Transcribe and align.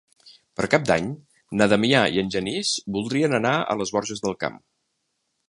Per 0.59 0.69
Cap 0.73 0.87
d'Any 0.91 1.11
na 1.61 1.67
Damià 1.73 2.01
i 2.15 2.21
en 2.23 2.33
Genís 2.37 2.73
voldrien 2.97 3.37
anar 3.41 3.53
a 3.75 3.79
les 3.83 3.95
Borges 3.99 4.27
del 4.27 4.39
Camp. 4.47 4.59